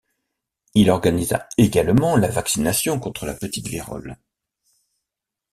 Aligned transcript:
Il 0.73 0.89
organisa 0.89 1.47
également 1.59 2.17
la 2.17 2.27
vaccination 2.27 2.99
contre 2.99 3.27
la 3.27 3.35
petite 3.35 3.67
vérole. 3.67 4.17